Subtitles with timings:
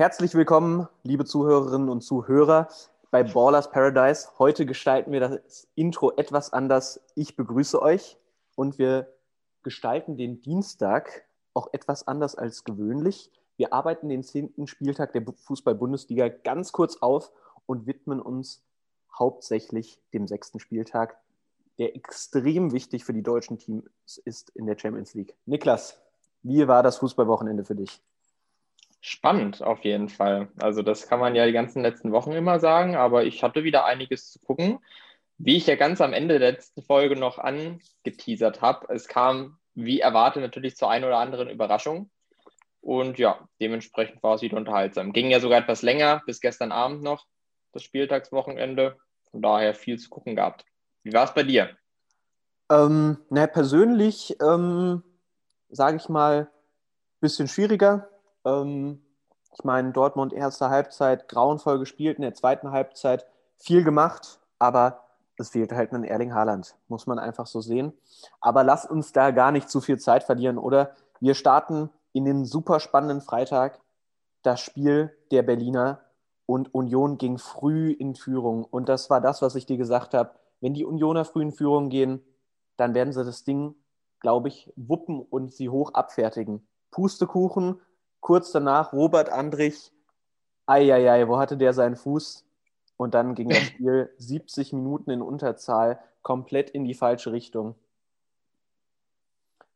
[0.00, 2.68] Herzlich willkommen, liebe Zuhörerinnen und Zuhörer,
[3.10, 4.28] bei Ballers Paradise.
[4.38, 7.00] Heute gestalten wir das Intro etwas anders.
[7.16, 8.16] Ich begrüße euch
[8.54, 9.12] und wir
[9.64, 13.32] gestalten den Dienstag auch etwas anders als gewöhnlich.
[13.56, 17.32] Wir arbeiten den zehnten Spieltag der Fußball-Bundesliga ganz kurz auf
[17.66, 18.62] und widmen uns
[19.18, 21.18] hauptsächlich dem sechsten Spieltag,
[21.80, 23.88] der extrem wichtig für die deutschen Teams
[24.24, 25.34] ist in der Champions League.
[25.44, 26.00] Niklas,
[26.44, 28.00] wie war das Fußballwochenende für dich?
[29.00, 30.48] Spannend auf jeden Fall.
[30.60, 33.84] Also das kann man ja die ganzen letzten Wochen immer sagen, aber ich hatte wieder
[33.84, 34.78] einiges zu gucken.
[35.38, 40.00] Wie ich ja ganz am Ende der letzten Folge noch angeteasert habe, es kam wie
[40.00, 42.10] erwartet natürlich zur einen oder anderen Überraschung.
[42.80, 45.12] Und ja, dementsprechend war es wieder unterhaltsam.
[45.12, 47.26] Ging ja sogar etwas länger, bis gestern Abend noch,
[47.72, 48.96] das Spieltagswochenende.
[49.30, 50.64] Von daher viel zu gucken gehabt.
[51.04, 51.76] Wie war es bei dir?
[52.70, 55.02] Ähm, na, persönlich, ähm,
[55.68, 56.50] sage ich mal,
[57.20, 58.08] bisschen schwieriger.
[58.48, 59.00] Ähm,
[59.52, 63.26] ich meine, Dortmund erste Halbzeit grauenvoll gespielt, in der zweiten Halbzeit
[63.56, 65.04] viel gemacht, aber
[65.36, 67.92] es fehlt halt ein Erling Haaland, muss man einfach so sehen.
[68.40, 70.94] Aber lass uns da gar nicht zu viel Zeit verlieren, oder?
[71.20, 73.80] Wir starten in den super spannenden Freitag,
[74.42, 76.00] das Spiel der Berliner
[76.46, 78.64] und Union ging früh in Führung.
[78.64, 80.30] Und das war das, was ich dir gesagt habe.
[80.60, 82.22] Wenn die Unioner früh in Führung gehen,
[82.76, 83.74] dann werden sie das Ding,
[84.20, 86.66] glaube ich, wuppen und sie hoch abfertigen.
[86.90, 87.80] Pustekuchen,
[88.20, 89.92] kurz danach Robert Andrich,
[90.66, 92.44] eieiei, wo hatte der seinen Fuß?
[92.96, 97.74] Und dann ging das Spiel 70 Minuten in Unterzahl komplett in die falsche Richtung.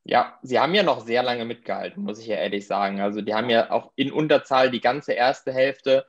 [0.04, 3.00] Ja, sie haben ja noch sehr lange mitgehalten, muss ich ja ehrlich sagen.
[3.00, 6.06] Also die haben ja auch in Unterzahl die ganze erste Hälfte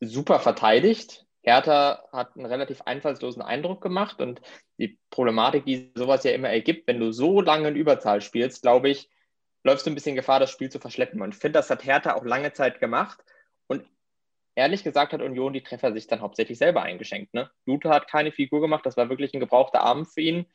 [0.00, 1.26] super verteidigt.
[1.42, 4.40] Hertha hat einen relativ einfallslosen Eindruck gemacht und
[4.78, 8.90] die Problematik, die sowas ja immer ergibt, wenn du so lange in Überzahl spielst, glaube
[8.90, 9.08] ich,
[9.64, 11.20] läufst du ein bisschen Gefahr, das Spiel zu verschleppen.
[11.20, 13.22] Und ich finde, das hat Hertha auch lange Zeit gemacht.
[13.66, 13.84] Und
[14.54, 17.34] ehrlich gesagt hat Union die Treffer sich dann hauptsächlich selber eingeschenkt.
[17.34, 17.50] Ne?
[17.66, 20.46] Lute hat keine Figur gemacht, das war wirklich ein gebrauchter Abend für ihn,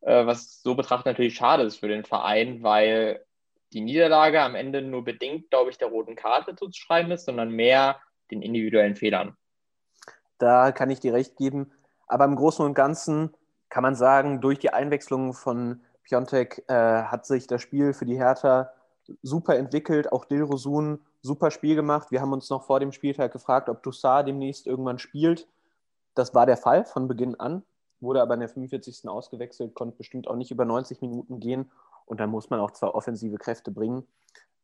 [0.00, 3.24] äh, was so betrachtet natürlich schade ist für den Verein, weil
[3.72, 8.00] die Niederlage am Ende nur bedingt, glaube ich, der roten Karte zuzuschreiben ist, sondern mehr
[8.30, 9.36] den individuellen Fehlern.
[10.38, 11.72] Da kann ich dir recht geben.
[12.06, 13.34] Aber im Großen und Ganzen
[13.68, 18.18] kann man sagen, durch die Einwechslung von Piontek äh, hat sich das Spiel für die
[18.18, 18.72] Hertha
[19.22, 20.10] super entwickelt.
[20.10, 22.10] Auch Dilrosun super Spiel gemacht.
[22.10, 25.46] Wir haben uns noch vor dem Spieltag gefragt, ob Toussaint demnächst irgendwann spielt.
[26.16, 27.62] Das war der Fall von Beginn an,
[28.00, 29.08] wurde aber in der 45.
[29.08, 31.70] ausgewechselt, konnte bestimmt auch nicht über 90 Minuten gehen.
[32.06, 34.04] Und dann muss man auch zwei offensive Kräfte bringen.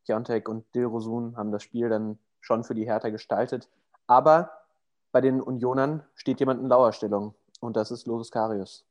[0.05, 3.69] Piontek und Dilrosun haben das Spiel dann schon für die Hertha gestaltet.
[4.09, 4.51] Aber
[5.13, 8.84] bei den Unionern steht jemand in Lauerstellung und das ist Loris Karius.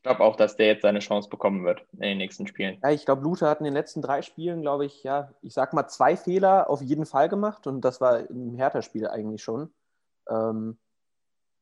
[0.00, 2.78] Ich glaube auch, dass der jetzt seine Chance bekommen wird in den nächsten Spielen.
[2.82, 5.74] Ja, ich glaube, Lute hat in den letzten drei Spielen, glaube ich, ja, ich sag
[5.74, 9.70] mal, zwei Fehler auf jeden Fall gemacht und das war im Hertha-Spiel eigentlich schon.
[10.26, 10.78] Ähm,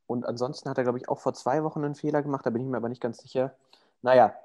[0.07, 2.63] und ansonsten hat er, glaube ich, auch vor zwei Wochen einen Fehler gemacht, da bin
[2.63, 3.57] ich mir aber nicht ganz sicher.
[4.03, 4.37] Naja,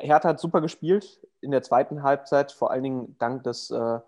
[0.00, 4.00] Hertha hat super gespielt in der zweiten Halbzeit, vor allen Dingen dank des äh,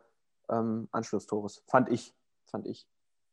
[0.51, 2.13] ähm, Anschlusstores, fand ich.
[2.45, 2.87] Fand ich.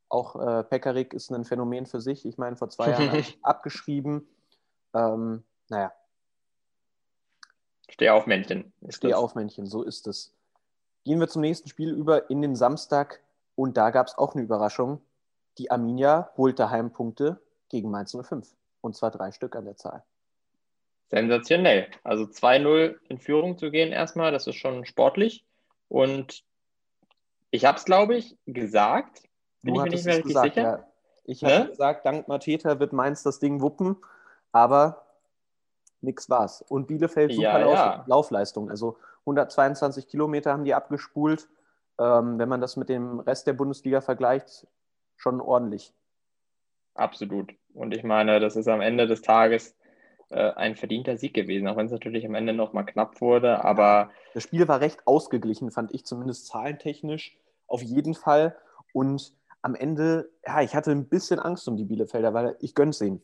[0.07, 2.25] Auch äh, Pekarik ist ein Phänomen für sich.
[2.25, 4.27] Ich meine, vor zwei Jahren abgeschrieben.
[4.93, 5.93] Ähm, naja.
[7.89, 8.73] Steh auf, Männchen.
[8.89, 10.33] Steh auf, Männchen, so ist es.
[11.03, 13.21] Gehen wir zum nächsten Spiel über in den Samstag
[13.55, 15.01] und da gab es auch eine Überraschung.
[15.57, 18.47] Die Arminia holte Heimpunkte gegen Mainz 05
[18.81, 20.03] und zwar drei Stück an der Zahl.
[21.09, 21.87] Sensationell.
[22.03, 25.45] Also 2-0 in Führung zu gehen erstmal, das ist schon sportlich.
[25.89, 26.43] Und
[27.51, 29.21] ich habe es, glaube ich, gesagt.
[29.61, 30.63] Bin du ich mir nicht mehr richtig gesagt, sicher.
[30.63, 30.87] Ja.
[31.25, 31.59] Ich ne?
[31.59, 33.97] habe gesagt, dank Mateta wird Mainz das Ding wuppen,
[34.51, 35.05] aber
[36.03, 36.61] nix war's.
[36.61, 38.03] Und Bielefeld super ja, ja.
[38.07, 38.69] Laufleistung.
[38.69, 41.47] Also 122 Kilometer haben die abgespult.
[41.99, 44.67] Ähm, wenn man das mit dem Rest der Bundesliga vergleicht,
[45.15, 45.93] schon ordentlich.
[46.95, 47.53] Absolut.
[47.73, 49.75] Und ich meine, das ist am Ende des Tages
[50.29, 53.63] äh, ein verdienter Sieg gewesen, auch wenn es natürlich am Ende nochmal knapp wurde.
[53.63, 57.37] Aber das Spiel war recht ausgeglichen, fand ich zumindest zahlentechnisch
[57.67, 58.55] auf jeden Fall.
[58.93, 63.01] Und am Ende, ja, ich hatte ein bisschen Angst um die Bielefelder, weil ich gönn's
[63.01, 63.21] ihnen.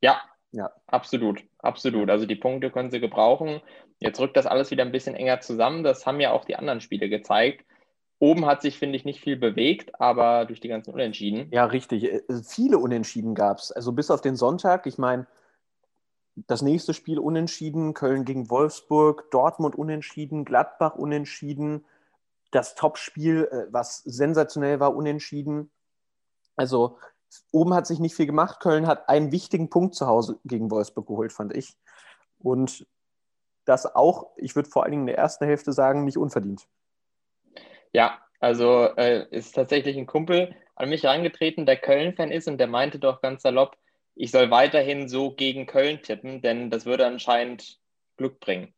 [0.00, 0.20] Ja,
[0.56, 2.08] ja, absolut, absolut.
[2.08, 3.60] Also die Punkte können sie gebrauchen.
[3.98, 5.84] Jetzt rückt das alles wieder ein bisschen enger zusammen.
[5.84, 7.66] Das haben ja auch die anderen Spiele gezeigt.
[8.20, 11.48] Oben hat sich, finde ich, nicht viel bewegt, aber durch die ganzen Unentschieden.
[11.52, 12.04] Ja, richtig.
[12.04, 13.70] Äh, viele Unentschieden gab es.
[13.70, 14.86] Also bis auf den Sonntag.
[14.86, 15.26] Ich meine,
[16.46, 21.84] das nächste Spiel unentschieden, Köln gegen Wolfsburg, Dortmund unentschieden, Gladbach unentschieden.
[22.50, 25.70] Das Topspiel, äh, was sensationell war, unentschieden.
[26.56, 26.96] Also
[27.52, 28.60] oben hat sich nicht viel gemacht.
[28.60, 31.76] Köln hat einen wichtigen Punkt zu Hause gegen Wolfsburg geholt, fand ich.
[32.38, 32.86] Und
[33.64, 36.66] das auch, ich würde vor allen Dingen in der ersten Hälfte sagen, nicht unverdient.
[37.92, 42.66] Ja, Also äh, ist tatsächlich ein Kumpel an mich herangetreten, der Köln-Fan ist und der
[42.66, 43.76] meinte doch ganz salopp,
[44.14, 47.80] ich soll weiterhin so gegen Köln tippen, denn das würde anscheinend
[48.16, 48.74] Glück bringen.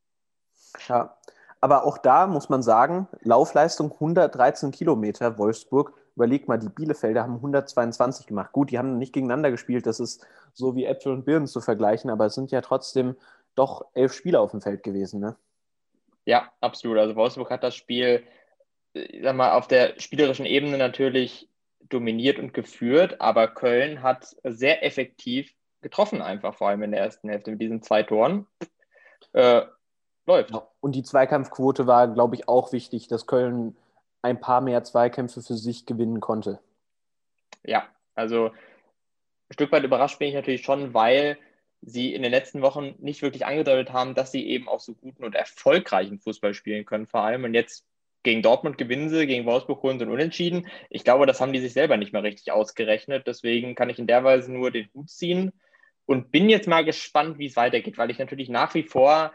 [0.89, 1.17] Ja,
[1.61, 5.93] aber auch da muss man sagen, Laufleistung 113 Kilometer Wolfsburg.
[6.19, 8.51] Überleg mal, die Bielefelder haben 122 gemacht.
[8.51, 12.11] Gut, die haben nicht gegeneinander gespielt, das ist so wie Äpfel und Birnen zu vergleichen,
[12.11, 13.15] aber es sind ja trotzdem
[13.55, 15.37] doch elf Spieler auf dem Feld gewesen, ne?
[16.25, 16.99] Ja, absolut.
[16.99, 18.25] Also Wolfsburg hat das Spiel,
[18.95, 21.49] ich sag mal, auf der spielerischen Ebene natürlich
[21.89, 27.29] dominiert und geführt, aber Köln hat sehr effektiv getroffen, einfach vor allem in der ersten
[27.29, 28.49] Hälfte mit diesen zwei Toren.
[29.35, 29.63] Äh,
[30.27, 30.53] läuft.
[30.81, 33.77] Und die Zweikampfquote war, glaube ich, auch wichtig, dass Köln
[34.23, 36.61] ein paar mehr Zweikämpfe für sich gewinnen konnte.
[37.65, 41.39] Ja, also ein Stück weit überrascht bin ich natürlich schon, weil
[41.81, 45.25] sie in den letzten Wochen nicht wirklich angedeutet haben, dass sie eben auch so guten
[45.25, 47.45] und erfolgreichen Fußball spielen können, vor allem.
[47.45, 47.85] Und jetzt
[48.25, 50.67] gegen Dortmund gewinnen sie, gegen Wolfsburg holen sie unentschieden.
[50.91, 53.27] Ich glaube, das haben die sich selber nicht mehr richtig ausgerechnet.
[53.27, 55.53] Deswegen kann ich in der Weise nur den Hut ziehen
[56.05, 59.33] und bin jetzt mal gespannt, wie es weitergeht, weil ich natürlich nach wie vor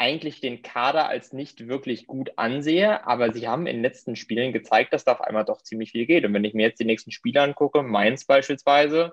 [0.00, 4.50] eigentlich den Kader als nicht wirklich gut ansehe, aber sie haben in den letzten Spielen
[4.50, 6.24] gezeigt, dass da auf einmal doch ziemlich viel geht.
[6.24, 9.12] Und wenn ich mir jetzt die nächsten Spiele angucke, Mainz beispielsweise,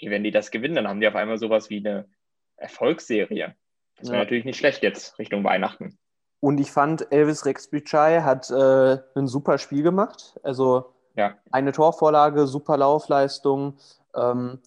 [0.00, 2.08] wenn die das gewinnen, dann haben die auf einmal sowas wie eine
[2.56, 3.54] Erfolgsserie.
[3.96, 4.24] Das wäre ja.
[4.24, 5.98] natürlich nicht schlecht jetzt Richtung Weihnachten.
[6.40, 10.40] Und ich fand, Elvis Rex Bichai hat äh, ein super Spiel gemacht.
[10.42, 11.36] Also ja.
[11.52, 13.76] eine Torvorlage, super Laufleistung.
[14.16, 14.58] Ähm,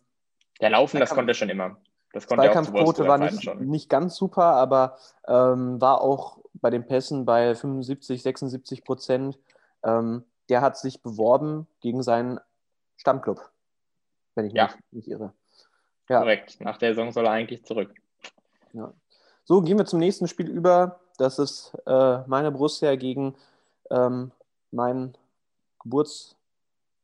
[0.62, 1.78] Der Laufen, das konnte er schon immer.
[2.18, 4.98] Das konnte Zweikampfquote war nicht, nicht ganz super, aber
[5.28, 9.38] ähm, war auch bei den Pässen bei 75, 76 Prozent.
[9.84, 12.40] Ähm, der hat sich beworben gegen seinen
[12.96, 13.52] Stammclub,
[14.34, 14.64] wenn ich ja.
[14.64, 15.34] mich nicht irre.
[16.10, 16.22] Ja.
[16.22, 16.60] Korrekt.
[16.60, 17.94] Nach der Saison soll er eigentlich zurück.
[18.74, 18.92] Ja.
[19.44, 21.00] So, gehen wir zum nächsten Spiel über.
[21.20, 23.36] Das ist äh, meine Borussia gegen
[23.92, 24.32] ähm,
[24.72, 25.16] mein
[25.84, 26.36] Geburts,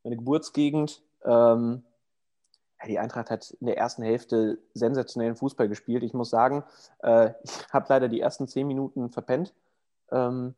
[0.04, 1.04] meine Geburtsgegend.
[1.24, 1.84] Ähm,
[2.88, 6.04] die Eintracht hat in der ersten Hälfte sensationellen Fußball gespielt.
[6.04, 6.64] Ich muss sagen,
[7.00, 9.54] äh, ich habe leider die ersten zehn Minuten verpennt,
[10.12, 10.56] ähm,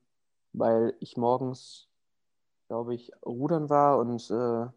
[0.54, 1.88] weil ich morgens,
[2.68, 4.68] glaube ich, rudern war und äh,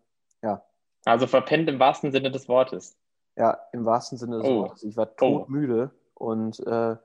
[0.42, 0.62] ja.
[1.04, 2.96] Also verpennt im wahrsten Sinne des Wortes.
[3.36, 4.62] Ja, im wahrsten Sinne des oh.
[4.62, 4.82] Wortes.
[4.82, 5.14] Ich war oh.
[5.16, 6.26] todmüde oh.
[6.26, 6.96] und äh,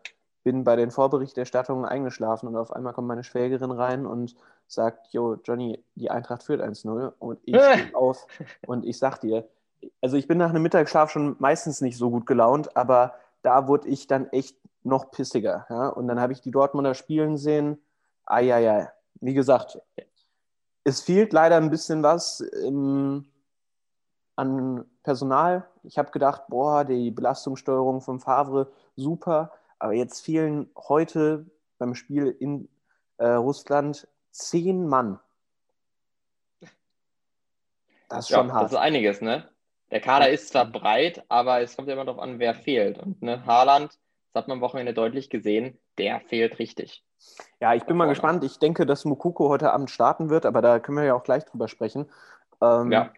[0.44, 4.36] bin bei den Vorberichterstattungen eingeschlafen und auf einmal kommt meine Schwägerin rein und
[4.68, 8.28] sagt, Jo, Johnny, die Eintracht führt 1-0 und ich stehe auf
[8.66, 9.48] und ich sag dir,
[10.02, 13.88] also ich bin nach einem Mittagsschlaf schon meistens nicht so gut gelaunt, aber da wurde
[13.88, 15.66] ich dann echt noch pissiger.
[15.70, 15.90] Ja?
[15.90, 17.82] Und dann habe ich die Dortmunder spielen sehen.
[18.26, 18.92] Eieiei.
[19.22, 19.80] Wie gesagt,
[20.84, 23.26] es fehlt leider ein bisschen was im,
[24.36, 25.68] an Personal.
[25.84, 29.52] Ich habe gedacht, boah, die Belastungssteuerung von Favre, super.
[29.80, 31.46] Aber jetzt fehlen heute
[31.78, 32.70] beim Spiel in
[33.18, 35.20] äh, Russland zehn Mann.
[38.10, 38.66] Das ist ja, schon hart.
[38.66, 39.50] Das ist einiges, ne?
[39.94, 42.98] Der Kader ist zwar breit, aber es kommt ja immer darauf an, wer fehlt.
[42.98, 43.92] Und ne, Haaland,
[44.34, 47.06] das hat man am Wochenende deutlich gesehen, der fehlt richtig.
[47.62, 48.44] Ja, ich bin mal gespannt.
[48.44, 51.46] Ich denke, dass Mukuko heute Abend starten wird, aber da können wir ja auch gleich
[51.46, 52.10] drüber sprechen.
[52.60, 53.14] Ähm, ja.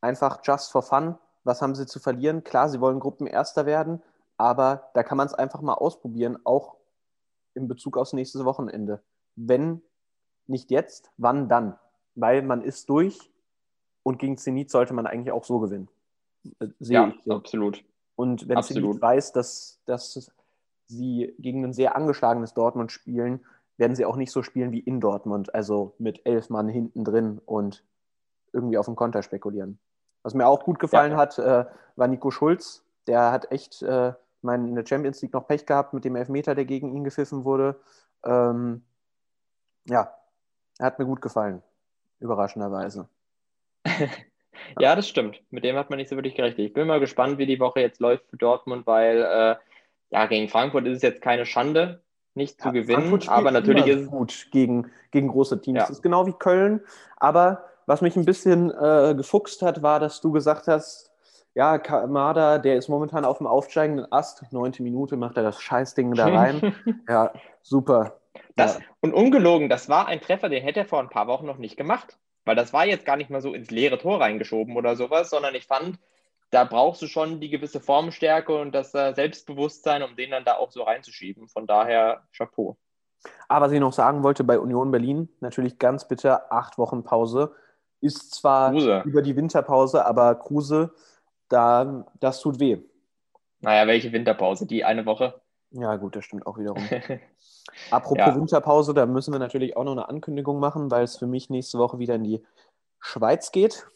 [0.00, 1.16] Einfach just for fun.
[1.44, 2.42] Was haben sie zu verlieren?
[2.42, 4.02] Klar, sie wollen Gruppenerster werden,
[4.36, 6.74] aber da kann man es einfach mal ausprobieren, auch
[7.54, 9.00] in Bezug aufs nächste Wochenende.
[9.36, 9.80] Wenn
[10.48, 11.78] nicht jetzt, wann dann?
[12.16, 13.30] Weil man ist durch
[14.02, 15.88] und gegen Zenit sollte man eigentlich auch so gewinnen.
[16.60, 17.34] Äh, sehe ja, ich so.
[17.34, 17.84] absolut.
[18.14, 19.00] Und wenn absolut.
[19.00, 20.30] Weiß, dass, dass
[20.86, 23.44] sie gegen ein sehr angeschlagenes Dortmund spielen,
[23.76, 27.40] werden sie auch nicht so spielen wie in Dortmund, also mit elf Mann hinten drin
[27.44, 27.84] und
[28.52, 29.78] irgendwie auf den Konter spekulieren.
[30.22, 31.18] Was mir auch gut gefallen ja.
[31.18, 32.82] hat, äh, war Nico Schulz.
[33.06, 36.54] Der hat echt äh, meine, in der Champions League noch Pech gehabt mit dem Elfmeter,
[36.54, 37.78] der gegen ihn gepfiffen wurde.
[38.24, 38.82] Ähm,
[39.84, 40.12] ja,
[40.78, 41.62] er hat mir gut gefallen,
[42.18, 43.08] überraschenderweise.
[44.78, 45.40] ja, das stimmt.
[45.50, 46.66] Mit dem hat man nicht so wirklich gerechnet.
[46.66, 49.56] Ich bin mal gespannt, wie die Woche jetzt läuft für Dortmund, weil äh,
[50.10, 52.02] ja, gegen Frankfurt ist es jetzt keine Schande,
[52.34, 55.76] nicht zu ja, gewinnen, aber natürlich ist es gut gegen, gegen große Teams.
[55.76, 55.82] Ja.
[55.82, 56.82] Das ist genau wie Köln,
[57.16, 61.10] aber was mich ein bisschen äh, gefuchst hat, war, dass du gesagt hast,
[61.54, 64.44] ja, Kamada, der ist momentan auf dem aufsteigenden Ast.
[64.52, 66.74] Neunte Minute macht er das Scheißding da rein.
[67.08, 67.32] ja,
[67.62, 68.20] super.
[68.56, 68.84] Das, ja.
[69.00, 71.78] Und ungelogen, das war ein Treffer, den hätte er vor ein paar Wochen noch nicht
[71.78, 72.18] gemacht.
[72.46, 75.54] Weil das war jetzt gar nicht mal so ins leere Tor reingeschoben oder sowas, sondern
[75.54, 75.98] ich fand,
[76.50, 80.54] da brauchst du schon die gewisse Formstärke und das äh, Selbstbewusstsein, um den dann da
[80.54, 81.48] auch so reinzuschieben.
[81.48, 82.78] Von daher Chapeau.
[83.48, 87.52] Aber was ich noch sagen wollte bei Union Berlin, natürlich ganz bitter, acht Wochen Pause.
[88.00, 89.02] Ist zwar Kruse.
[89.04, 90.94] über die Winterpause, aber Kruse
[91.48, 92.78] da, das tut weh.
[93.60, 94.66] Naja, welche Winterpause?
[94.66, 95.40] Die eine Woche?
[95.78, 96.82] Ja, gut, das stimmt auch wiederum.
[97.90, 98.34] Apropos ja.
[98.34, 101.78] Winterpause, da müssen wir natürlich auch noch eine Ankündigung machen, weil es für mich nächste
[101.78, 102.42] Woche wieder in die
[102.98, 103.86] Schweiz geht.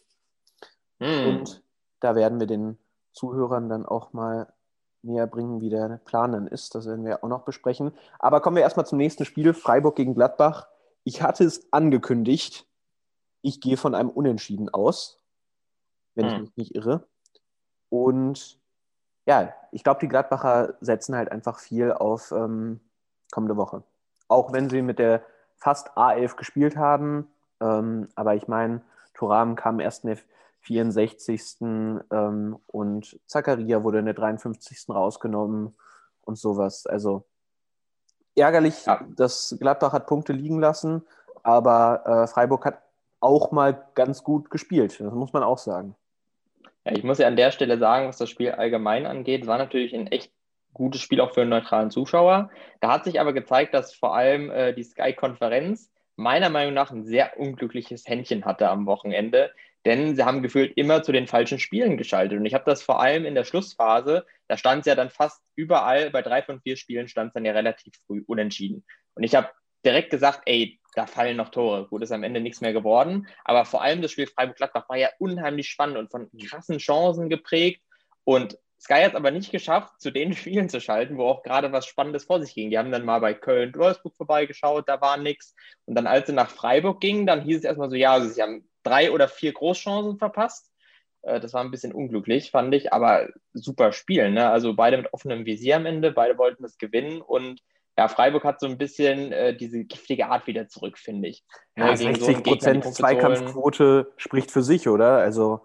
[0.99, 1.27] Mm.
[1.27, 1.63] Und
[1.99, 2.77] da werden wir den
[3.13, 4.53] Zuhörern dann auch mal
[5.01, 6.75] näher bringen, wie der Plan dann ist.
[6.75, 7.91] Das werden wir auch noch besprechen.
[8.19, 10.67] Aber kommen wir erstmal zum nächsten Spiel, Freiburg gegen Gladbach.
[11.03, 12.67] Ich hatte es angekündigt.
[13.41, 15.19] Ich gehe von einem Unentschieden aus,
[16.13, 16.27] wenn mm.
[16.27, 16.41] ich hm.
[16.41, 17.07] mich nicht irre.
[17.89, 18.60] Und
[19.25, 22.79] ja, ich glaube, die Gladbacher setzen halt einfach viel auf ähm,
[23.31, 23.83] kommende Woche.
[24.27, 25.23] Auch wenn sie mit der
[25.57, 27.27] fast A11 gespielt haben.
[27.59, 28.81] Ähm, aber ich meine,
[29.13, 30.17] Turam kam erst in der
[30.61, 31.57] 64.
[31.61, 34.89] Ähm, und Zakaria wurde in der 53.
[34.89, 35.75] rausgenommen
[36.21, 36.85] und sowas.
[36.87, 37.25] Also
[38.35, 39.05] ärgerlich, ja.
[39.15, 41.03] dass Gladbach hat Punkte liegen lassen,
[41.43, 42.81] aber äh, Freiburg hat
[43.19, 44.99] auch mal ganz gut gespielt.
[44.99, 45.95] Das muss man auch sagen.
[46.85, 49.93] Ja, ich muss ja an der Stelle sagen, was das Spiel allgemein angeht, war natürlich
[49.93, 50.31] ein echt
[50.73, 52.49] gutes Spiel auch für einen neutralen Zuschauer.
[52.79, 57.05] Da hat sich aber gezeigt, dass vor allem äh, die Sky-Konferenz meiner Meinung nach ein
[57.05, 59.51] sehr unglückliches Händchen hatte am Wochenende,
[59.85, 62.37] denn sie haben gefühlt immer zu den falschen Spielen geschaltet.
[62.39, 65.41] Und ich habe das vor allem in der Schlussphase, da stand es ja dann fast
[65.55, 68.85] überall, bei drei von vier Spielen stand es dann ja relativ früh unentschieden.
[69.15, 69.49] Und ich habe
[69.85, 71.87] direkt gesagt, ey, da fallen noch Tore.
[71.87, 73.27] Gut, ist am Ende nichts mehr geworden.
[73.43, 77.81] Aber vor allem das Spiel Freiburg-Gladbach war ja unheimlich spannend und von krassen Chancen geprägt.
[78.23, 81.71] Und Sky hat es aber nicht geschafft, zu den Spielen zu schalten, wo auch gerade
[81.71, 82.69] was Spannendes vor sich ging.
[82.69, 85.55] Die haben dann mal bei Köln-Wolfsburg vorbeigeschaut, da war nichts.
[85.85, 88.41] Und dann, als sie nach Freiburg gingen, dann hieß es erstmal so, ja, also sie
[88.41, 90.71] haben drei oder vier Großchancen verpasst.
[91.21, 94.31] Äh, das war ein bisschen unglücklich, fand ich, aber super Spiel.
[94.31, 94.49] Ne?
[94.49, 97.61] Also beide mit offenem Visier am Ende, beide wollten es gewinnen und
[97.97, 101.43] ja, Freiburg hat so ein bisschen äh, diese giftige Art wieder zurück, finde ich.
[101.75, 105.17] Ja, 60 so Prozent Zweikampfquote spricht für sich, oder?
[105.17, 105.61] Also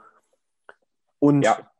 [1.18, 1.70] und ja.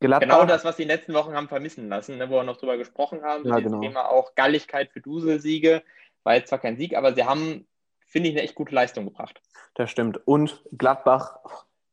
[0.00, 0.28] Gladbach.
[0.28, 3.22] Genau das, was die letzten Wochen haben vermissen lassen, ne, wo wir noch drüber gesprochen
[3.22, 3.46] haben.
[3.46, 3.80] Ja, genau.
[3.80, 5.82] Thema auch Galligkeit für Duselsiege.
[6.24, 7.66] War jetzt zwar kein Sieg, aber sie haben,
[8.06, 9.40] finde ich, eine echt gute Leistung gebracht.
[9.74, 10.20] Das stimmt.
[10.26, 11.38] Und Gladbach,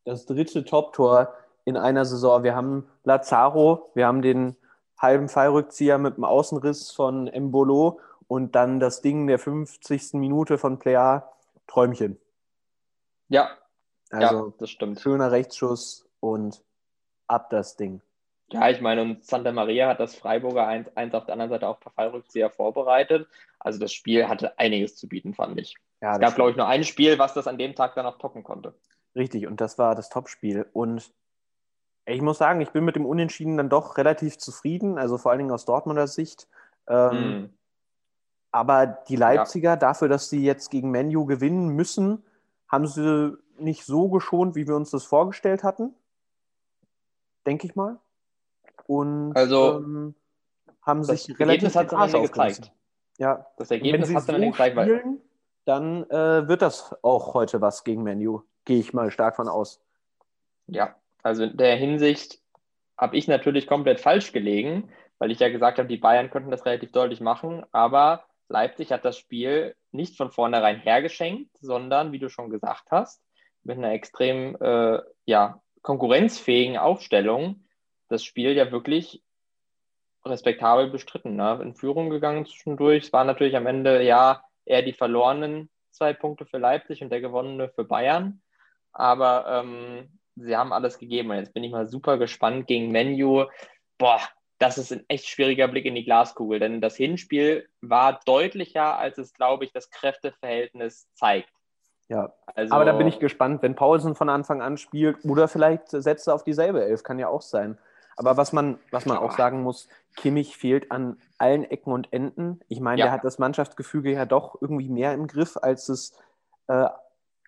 [0.03, 1.33] das dritte Top-Tor
[1.65, 2.43] in einer Saison.
[2.43, 4.55] Wir haben Lazaro, wir haben den
[5.01, 10.13] halben Fallrückzieher mit dem Außenriss von Embolo und dann das Ding der 50.
[10.13, 11.23] Minute von Plea,
[11.67, 12.19] Träumchen.
[13.29, 13.49] Ja,
[14.11, 14.99] also, ja, das stimmt.
[14.99, 16.61] Schöner Rechtsschuss und
[17.27, 18.01] ab das Ding.
[18.51, 21.79] Ja, ich meine, und Santa Maria hat das Freiburger 1, auf der anderen Seite auch
[21.79, 23.27] per Fallrückzieher vorbereitet.
[23.59, 25.75] Also das Spiel hatte einiges zu bieten, fand ich.
[26.01, 28.17] Ja, es gab, glaube ich, nur ein Spiel, was das an dem Tag dann auch
[28.17, 28.73] toppen konnte.
[29.15, 30.65] Richtig, und das war das Topspiel.
[30.73, 31.13] Und
[32.13, 35.39] ich muss sagen, ich bin mit dem Unentschieden dann doch relativ zufrieden, also vor allen
[35.39, 36.47] Dingen aus Dortmunder Sicht.
[36.87, 37.49] Ähm, mm.
[38.51, 39.75] Aber die Leipziger, ja.
[39.75, 42.23] dafür, dass sie jetzt gegen Menu gewinnen müssen,
[42.67, 45.93] haben sie nicht so geschont, wie wir uns das vorgestellt hatten.
[47.45, 47.99] Denke ich mal.
[48.87, 50.15] Und also, ähm,
[50.81, 52.71] haben sich das relativ Ergebnis hat es gezeigt.
[53.17, 55.17] Ja, das Ergebnis hat es dann so gezeigt, weil
[55.65, 58.41] dann äh, wird das auch heute was gegen Menu.
[58.65, 59.79] Gehe ich mal stark von aus.
[60.67, 62.39] Ja, also in der Hinsicht
[62.97, 66.65] habe ich natürlich komplett falsch gelegen, weil ich ja gesagt habe, die Bayern könnten das
[66.65, 72.29] relativ deutlich machen, aber Leipzig hat das Spiel nicht von vornherein hergeschenkt, sondern, wie du
[72.29, 73.23] schon gesagt hast,
[73.63, 77.63] mit einer extrem äh, ja, konkurrenzfähigen Aufstellung
[78.09, 79.23] das Spiel ja wirklich
[80.25, 81.35] respektabel bestritten.
[81.35, 81.59] Ne?
[81.61, 83.05] In Führung gegangen zwischendurch.
[83.05, 87.21] Es waren natürlich am Ende ja eher die verlorenen zwei Punkte für Leipzig und der
[87.21, 88.41] gewonnene für Bayern.
[88.91, 91.31] Aber ähm, sie haben alles gegeben.
[91.31, 93.45] Und jetzt bin ich mal super gespannt gegen Menu.
[93.97, 94.19] Boah,
[94.59, 99.17] das ist ein echt schwieriger Blick in die Glaskugel, denn das Hinspiel war deutlicher, als
[99.17, 101.49] es, glaube ich, das Kräfteverhältnis zeigt.
[102.09, 105.89] Ja, also, aber da bin ich gespannt, wenn Paulsen von Anfang an spielt oder vielleicht
[105.89, 107.77] setzt er auf dieselbe Elf, kann ja auch sein.
[108.17, 112.59] Aber was man, was man auch sagen muss, Kimmich fehlt an allen Ecken und Enden.
[112.67, 113.05] Ich meine, ja.
[113.05, 116.15] der hat das Mannschaftsgefüge ja doch irgendwie mehr im Griff, als es
[116.67, 116.87] äh,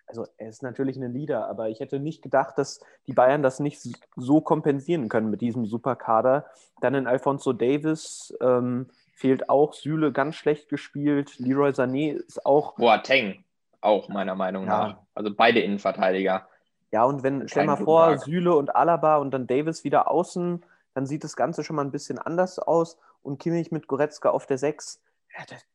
[0.06, 3.60] also er ist natürlich ein Leader, aber ich hätte nicht gedacht, dass die Bayern das
[3.60, 3.80] nicht
[4.16, 6.46] so kompensieren können mit diesem Superkader.
[6.80, 11.38] Dann in Alfonso Davis ähm, fehlt auch Süle ganz schlecht gespielt.
[11.38, 12.76] Leroy Sané ist auch.
[12.76, 13.44] Boateng
[13.84, 14.88] auch meiner Meinung ja.
[14.88, 14.96] nach.
[15.14, 16.48] Also beide Innenverteidiger.
[16.90, 18.22] Ja, und wenn, stell mal vor, Tag.
[18.22, 21.90] Süle und Alaba und dann Davis wieder außen, dann sieht das Ganze schon mal ein
[21.90, 22.98] bisschen anders aus.
[23.22, 25.00] Und Kimmich mit Goretzka auf der 6.
[25.36, 25.66] Ja, das,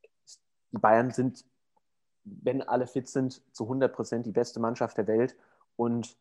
[0.71, 1.43] die Bayern sind
[2.41, 5.35] wenn alle fit sind, zu 100 Prozent die beste Mannschaft der Welt.
[5.75, 6.15] Und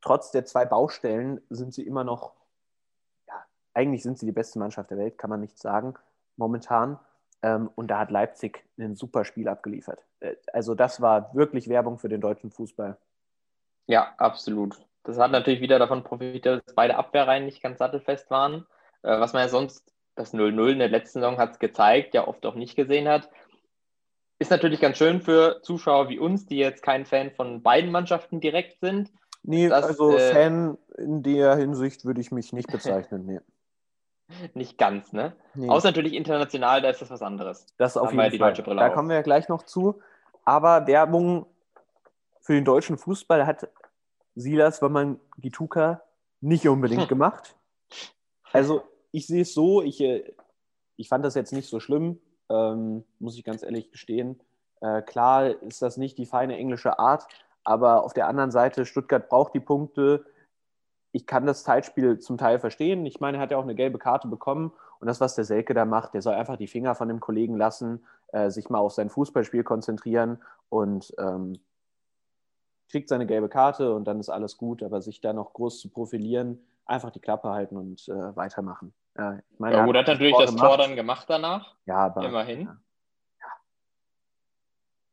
[0.00, 2.34] trotz der zwei Baustellen sind sie immer noch,
[3.28, 3.44] ja,
[3.74, 5.94] eigentlich sind sie die beste Mannschaft der Welt, kann man nicht sagen,
[6.36, 6.98] momentan.
[7.42, 10.04] Ähm, und da hat Leipzig ein super Spiel abgeliefert.
[10.20, 12.96] Äh, also das war wirklich Werbung für den deutschen Fußball.
[13.86, 14.80] Ja, absolut.
[15.04, 18.66] Das hat natürlich wieder davon profitiert, dass beide Abwehrreihen nicht ganz sattelfest waren.
[19.02, 22.26] Äh, was man ja sonst das 0-0 in der letzten Saison hat es gezeigt, ja
[22.26, 23.30] oft auch nicht gesehen hat.
[24.38, 28.40] Ist natürlich ganz schön für Zuschauer wie uns, die jetzt kein Fan von beiden Mannschaften
[28.40, 29.10] direkt sind.
[29.42, 33.40] Nee, das, also äh, Fan in der Hinsicht würde ich mich nicht bezeichnen, nee.
[34.54, 35.36] Nicht ganz, ne?
[35.54, 35.68] Nee.
[35.68, 37.66] Außer natürlich international, da ist das was anderes.
[37.78, 38.54] Das auf jeden Fall.
[38.54, 40.00] da kommen wir ja gleich noch zu.
[40.44, 41.46] Aber Werbung
[42.40, 43.68] für den deutschen Fußball hat
[44.34, 46.02] Silas Waman Gituka
[46.40, 47.56] nicht unbedingt gemacht.
[48.52, 50.24] Also ich sehe es so, ich, äh,
[50.96, 54.40] ich fand das jetzt nicht so schlimm, ähm, muss ich ganz ehrlich gestehen.
[54.80, 57.26] Äh, klar ist das nicht die feine englische Art,
[57.64, 60.24] aber auf der anderen Seite, Stuttgart braucht die Punkte.
[61.12, 63.04] Ich kann das Zeitspiel zum Teil verstehen.
[63.06, 64.72] Ich meine, er hat ja auch eine gelbe Karte bekommen.
[65.00, 67.56] Und das, was der Selke da macht, der soll einfach die Finger von dem Kollegen
[67.56, 71.58] lassen, äh, sich mal auf sein Fußballspiel konzentrieren und ähm,
[72.88, 74.82] kriegt seine gelbe Karte und dann ist alles gut.
[74.82, 78.94] Aber sich da noch groß zu profilieren, einfach die Klappe halten und äh, weitermachen.
[79.16, 81.74] Ja, ich meine, ja gut, hat natürlich das Tor dann gemacht danach.
[81.86, 82.24] Ja, aber.
[82.24, 82.68] Immerhin.
[83.40, 83.48] Ja.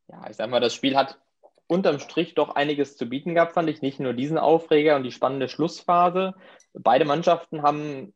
[0.10, 1.20] ja, ich sag mal, das Spiel hat
[1.68, 3.82] unterm Strich doch einiges zu bieten gehabt, fand ich.
[3.82, 6.36] Nicht nur diesen Aufreger und die spannende Schlussphase.
[6.74, 8.14] Beide Mannschaften haben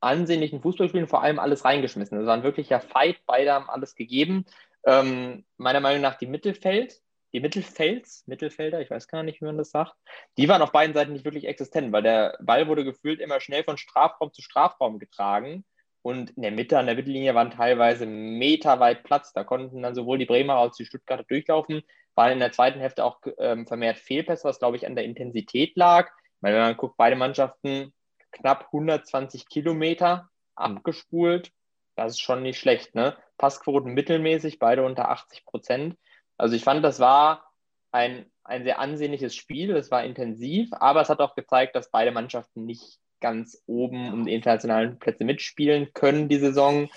[0.00, 2.18] ansehnlichen Fußballspielen vor allem alles reingeschmissen.
[2.18, 4.44] Es war ein wirklicher Fight, beide haben alles gegeben.
[4.84, 7.00] Ähm, meiner Meinung nach die Mittelfeld,
[7.32, 9.94] die Mittelfelds, Mittelfelder, ich weiß gar nicht, wie man das sagt,
[10.36, 13.64] die waren auf beiden Seiten nicht wirklich existent, weil der Ball wurde gefühlt immer schnell
[13.64, 15.64] von Strafraum zu Strafraum getragen.
[16.02, 19.32] Und in der Mitte, an der Mittellinie waren teilweise meterweit Platz.
[19.32, 21.82] Da konnten dann sowohl die Bremer als auch die Stuttgarter durchlaufen.
[22.14, 25.76] Waren in der zweiten Hälfte auch ähm, vermehrt Fehlpässe, was glaube ich an der Intensität
[25.76, 26.10] lag.
[26.40, 27.92] Weil wenn man guckt, beide Mannschaften
[28.30, 31.52] knapp 120 Kilometer abgespult.
[31.96, 32.94] Das ist schon nicht schlecht.
[32.94, 33.16] Ne?
[33.38, 35.96] Passquoten mittelmäßig, beide unter 80 Prozent.
[36.38, 37.52] Also ich fand, das war
[37.90, 42.12] ein, ein sehr ansehnliches Spiel, es war intensiv, aber es hat auch gezeigt, dass beide
[42.12, 46.88] Mannschaften nicht ganz oben um die internationalen Plätze mitspielen können die Saison,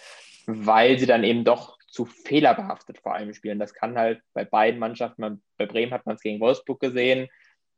[0.45, 3.59] weil sie dann eben doch zu fehlerbehaftet vor allem spielen.
[3.59, 7.27] Das kann halt bei beiden Mannschaften, bei Bremen hat man es gegen Wolfsburg gesehen,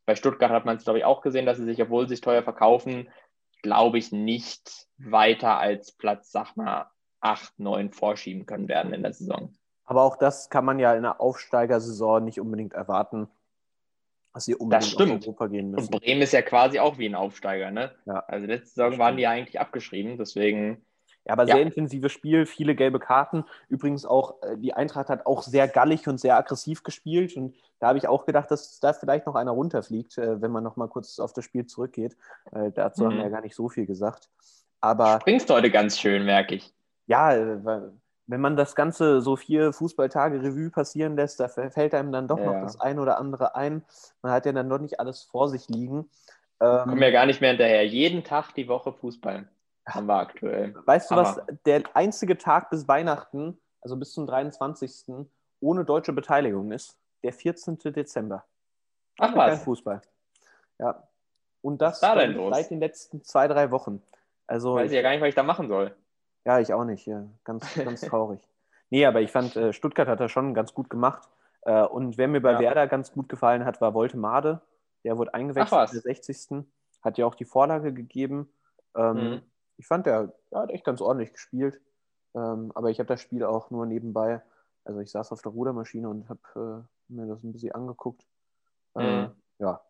[0.05, 2.21] bei Stuttgart hat man es, glaube ich, auch gesehen, dass sie sich, obwohl sie sich
[2.21, 3.09] teuer verkaufen,
[3.61, 6.89] glaube ich, nicht weiter als Platz, sag mal,
[7.21, 9.55] 8, 9 vorschieben können werden in der Saison.
[9.85, 13.27] Aber auch das kann man ja in der Aufsteigersaison nicht unbedingt erwarten,
[14.33, 15.25] dass sie unbedingt das stimmt.
[15.25, 15.93] Europa gehen müssen.
[15.93, 17.91] Und Bremen ist ja quasi auch wie ein Aufsteiger, ne?
[18.05, 18.19] Ja.
[18.27, 20.83] Also letzte Saison waren die ja eigentlich abgeschrieben, deswegen.
[21.25, 21.55] Ja, aber ja.
[21.55, 23.45] sehr intensives Spiel, viele gelbe Karten.
[23.69, 27.37] Übrigens auch, äh, die Eintracht hat auch sehr gallig und sehr aggressiv gespielt.
[27.37, 30.65] Und da habe ich auch gedacht, dass da vielleicht noch einer runterfliegt, äh, wenn man
[30.65, 32.17] noch mal kurz auf das Spiel zurückgeht.
[32.51, 33.07] Äh, dazu mhm.
[33.07, 34.29] haben wir ja gar nicht so viel gesagt.
[34.81, 35.19] Aber.
[35.21, 36.73] Springst heute ganz schön, merke ich.
[37.05, 37.33] Ja,
[38.27, 42.39] wenn man das Ganze so vier Fußballtage Revue passieren lässt, da fällt einem dann doch
[42.39, 42.45] ja.
[42.45, 43.83] noch das eine oder andere ein.
[44.21, 46.09] Man hat ja dann doch nicht alles vor sich liegen.
[46.61, 47.85] Ähm, Kommen ja gar nicht mehr hinterher.
[47.85, 49.47] Jeden Tag die Woche Fußball
[49.85, 50.73] haben wir aktuell.
[50.85, 55.25] Weißt du, was der einzige Tag bis Weihnachten, also bis zum 23.
[55.59, 56.97] ohne deutsche Beteiligung ist?
[57.23, 57.77] Der 14.
[57.79, 58.45] Dezember.
[59.19, 59.49] Ach was?
[59.49, 60.01] Kein Fußball.
[60.79, 61.07] Ja.
[61.61, 62.55] Und das da los?
[62.55, 64.01] seit den letzten zwei, drei Wochen.
[64.47, 65.95] Also, Weiß ich ja gar nicht, was ich da machen soll.
[66.45, 67.05] Ja, ich auch nicht.
[67.05, 67.25] Ja.
[67.43, 68.47] Ganz, ganz traurig.
[68.89, 71.29] Nee, aber ich fand, äh, Stuttgart hat das schon ganz gut gemacht.
[71.61, 72.59] Äh, und wer mir bei ja.
[72.59, 74.61] Werder ganz gut gefallen hat, war Woltemade.
[75.03, 76.65] Der wurde eingewechselt in der 60.
[77.01, 78.49] Hat ja auch die Vorlage gegeben.
[78.95, 79.41] Ähm, mhm.
[79.77, 81.81] Ich fand, der, der, hat echt ganz ordentlich gespielt.
[82.35, 84.41] Ähm, aber ich habe das Spiel auch nur nebenbei.
[84.85, 88.25] Also ich saß auf der Rudermaschine und habe äh, mir das ein bisschen angeguckt.
[88.95, 89.31] Mhm.
[89.59, 89.81] Ja.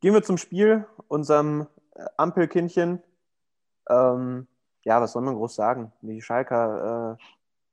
[0.00, 1.66] Gehen wir zum Spiel, unserem
[2.16, 3.02] Ampelkindchen.
[3.88, 4.46] Ähm,
[4.84, 5.92] ja, was soll man groß sagen?
[6.02, 7.24] Die Schalker äh,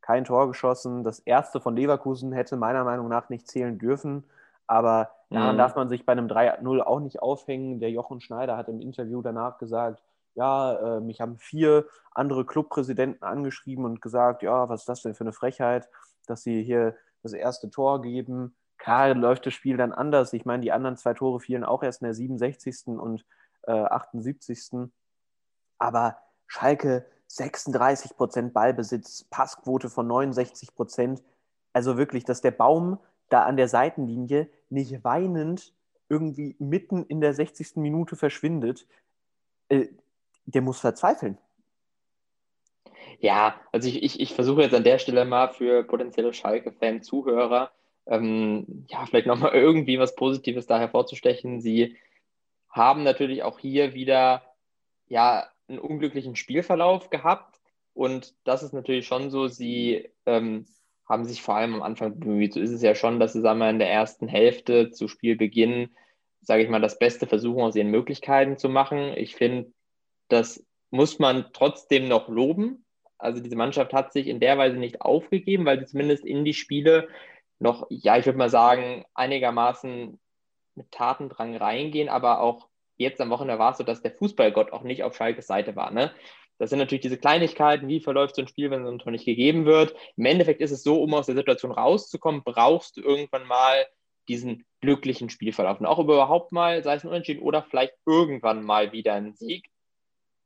[0.02, 1.04] kein Tor geschossen.
[1.04, 4.24] Das erste von Leverkusen hätte meiner Meinung nach nicht zählen dürfen.
[4.68, 5.60] Aber daran mhm.
[5.60, 7.80] darf man sich bei einem 3-0 auch nicht aufhängen.
[7.80, 10.02] Der Jochen Schneider hat im Interview danach gesagt,
[10.34, 15.14] ja, äh, mich haben vier andere Clubpräsidenten angeschrieben und gesagt, ja, was ist das denn
[15.14, 15.90] für eine Frechheit,
[16.26, 18.56] dass sie hier das erste Tor geben.
[18.78, 20.34] Klar läuft das Spiel dann anders.
[20.34, 22.88] Ich meine, die anderen zwei Tore fielen auch erst in der 67.
[22.88, 23.26] und
[23.64, 24.90] äh, 78.
[25.78, 26.18] Aber
[26.52, 31.24] Schalke 36 Prozent Ballbesitz, Passquote von 69 Prozent.
[31.72, 35.74] Also wirklich, dass der Baum da an der Seitenlinie nicht weinend
[36.10, 37.78] irgendwie mitten in der 60.
[37.78, 38.86] Minute verschwindet,
[39.70, 39.88] äh,
[40.44, 41.38] der muss verzweifeln.
[43.20, 47.72] Ja, also ich, ich, ich versuche jetzt an der Stelle mal für potenzielle Schalke-Fan-Zuhörer,
[48.08, 51.62] ähm, ja, vielleicht nochmal irgendwie was Positives da hervorzustechen.
[51.62, 51.96] Sie
[52.68, 54.44] haben natürlich auch hier wieder,
[55.08, 57.60] ja, einen unglücklichen Spielverlauf gehabt.
[57.94, 60.66] Und das ist natürlich schon so, sie ähm,
[61.08, 62.54] haben sich vor allem am Anfang bemüht.
[62.54, 65.90] So ist es ja schon, dass sie sagen wir, in der ersten Hälfte zu Spielbeginn,
[66.42, 69.14] sage ich mal, das Beste versuchen aus ihren Möglichkeiten zu machen.
[69.16, 69.72] Ich finde,
[70.30, 72.86] das muss man trotzdem noch loben.
[73.18, 76.54] Also diese Mannschaft hat sich in der Weise nicht aufgegeben, weil sie zumindest in die
[76.54, 77.08] Spiele
[77.60, 80.20] noch, ja, ich würde mal sagen, einigermaßen
[80.76, 84.84] mit Tatendrang reingehen, aber auch jetzt am Wochenende war es so, dass der Fußballgott auch
[84.84, 85.92] nicht auf Schalkes Seite war.
[85.92, 86.12] Ne?
[86.58, 89.26] Das sind natürlich diese Kleinigkeiten, wie verläuft so ein Spiel, wenn so ein Tor nicht
[89.26, 89.96] gegeben wird.
[90.16, 93.86] Im Endeffekt ist es so, um aus der Situation rauszukommen, brauchst du irgendwann mal
[94.28, 95.80] diesen glücklichen Spielverlauf.
[95.80, 99.70] Und auch überhaupt mal, sei es ein Unentschieden oder vielleicht irgendwann mal wieder einen Sieg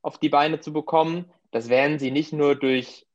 [0.02, 1.32] auf die Beine zu bekommen.
[1.52, 3.06] Das werden sie nicht nur durch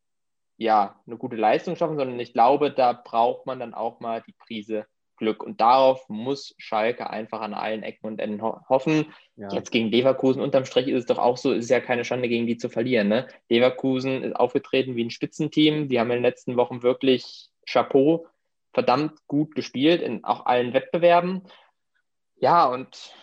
[0.59, 4.35] ja, eine gute Leistung schaffen, sondern ich glaube, da braucht man dann auch mal die
[4.35, 4.87] Prise
[5.21, 5.45] Glück.
[5.45, 9.07] Und darauf muss Schalke einfach an allen Ecken und Enden ho hoffen.
[9.37, 9.53] Ja.
[9.53, 12.49] Jetzt gegen Leverkusen unterm Strich ist es doch auch so, ist ja keine Schande, gegen
[12.49, 13.09] die zu verlieren.
[13.09, 13.29] Ne?
[13.49, 15.89] Leverkusen ist aufgetreten wie ein Spitzenteam.
[15.89, 18.27] Die haben in den letzten Wochen wirklich Chapeau,
[18.73, 21.43] verdammt gut gespielt in auch allen Wettbewerben.
[22.37, 23.15] Ja, und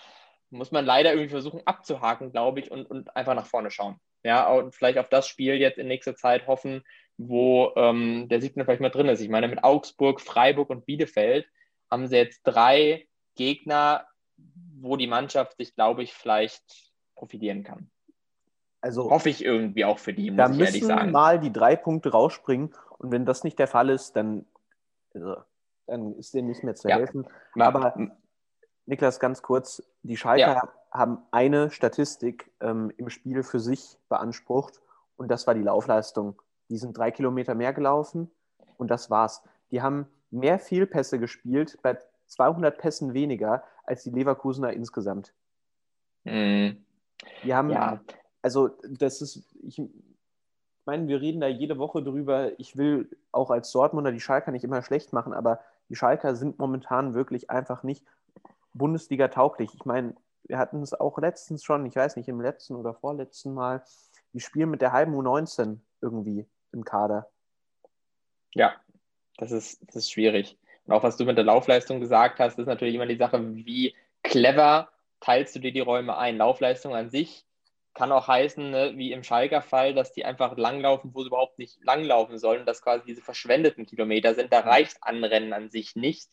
[0.49, 3.99] muss man leider irgendwie versuchen abzuhaken, glaube ich, und, und einfach nach vorne schauen.
[4.23, 6.83] Ja, und vielleicht auf das Spiel jetzt in nächster Zeit hoffen,
[7.17, 9.21] wo ähm, der Sieg vielleicht mal drin ist.
[9.21, 11.47] Ich meine, mit Augsburg, Freiburg und Bielefeld
[11.89, 14.05] haben sie jetzt drei Gegner,
[14.79, 17.89] wo die Mannschaft sich, glaube ich, vielleicht profitieren kann.
[18.81, 21.11] Also hoffe ich irgendwie auch für die, muss da ich ehrlich sagen.
[21.11, 24.45] mal die drei Punkte rausspringen und wenn das nicht der Fall ist, dann,
[25.13, 25.37] also,
[25.87, 26.97] dann ist denen nicht mehr zu ja.
[26.97, 27.27] helfen.
[27.55, 27.95] Aber
[28.85, 30.73] Niklas, ganz kurz, die Schalker ja.
[30.91, 34.81] haben eine Statistik ähm, im Spiel für sich beansprucht
[35.17, 36.41] und das war die Laufleistung.
[36.69, 38.31] Die sind drei Kilometer mehr gelaufen
[38.77, 39.43] und das war's.
[39.71, 45.33] Die haben mehr Fehlpässe gespielt, bei 200 Pässen weniger als die Leverkusener insgesamt.
[46.23, 46.83] Mhm.
[47.43, 48.01] Die haben, ja.
[48.41, 49.81] also das ist, ich
[50.85, 52.59] meine, wir reden da jede Woche drüber.
[52.59, 55.59] Ich will auch als Dortmunder die Schalker nicht immer schlecht machen, aber
[55.89, 58.05] die Schalker sind momentan wirklich einfach nicht
[58.73, 59.73] Bundesliga tauglich.
[59.73, 63.53] Ich meine, wir hatten es auch letztens schon, ich weiß nicht, im letzten oder vorletzten
[63.53, 63.83] Mal,
[64.33, 67.27] die spielen mit der halben U19 irgendwie im Kader.
[68.53, 68.73] Ja,
[69.37, 70.57] das ist, das ist schwierig.
[70.85, 73.95] Und auch was du mit der Laufleistung gesagt hast, ist natürlich immer die Sache, wie
[74.23, 76.37] clever teilst du dir die Räume ein.
[76.37, 77.45] Laufleistung an sich
[77.93, 81.57] kann auch heißen, ne, wie im Schalker Fall, dass die einfach langlaufen, wo sie überhaupt
[81.57, 84.53] nicht langlaufen sollen, dass quasi diese verschwendeten Kilometer sind.
[84.53, 86.29] Da reicht Anrennen an sich nicht.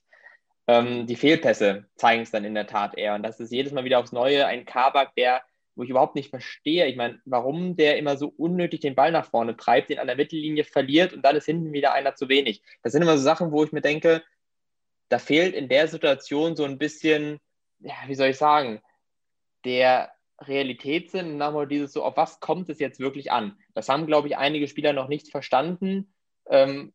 [0.67, 3.15] Ähm, die Fehlpässe zeigen es dann in der Tat eher.
[3.15, 5.43] Und das ist jedes Mal wieder aufs Neue ein Kabak, der
[5.77, 6.87] wo ich überhaupt nicht verstehe.
[6.87, 10.17] Ich meine, warum der immer so unnötig den Ball nach vorne treibt, den an der
[10.17, 12.63] Mittellinie verliert und dann ist hinten wieder einer zu wenig.
[12.83, 14.23] Das sind immer so Sachen, wo ich mir denke,
[15.09, 17.39] da fehlt in der Situation so ein bisschen,
[17.81, 18.81] ja, wie soll ich sagen,
[19.65, 23.59] der Realitätssinn, nach dieses so, auf was kommt es jetzt wirklich an?
[23.75, 26.13] Das haben, glaube ich, einige Spieler noch nicht verstanden,
[26.47, 26.93] ähm,